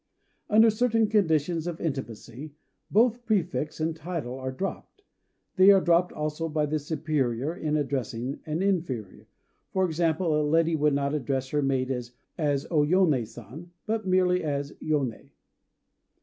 [0.49, 2.55] Under certain conditions of intimacy,
[2.89, 5.03] both prefix and title are dropped.
[5.57, 9.27] They are dropped also by the superior in addressing an inferior;
[9.69, 12.13] for example, a lady would not address her maid as
[12.71, 15.29] "O Yoné San," but merely as "Yoné."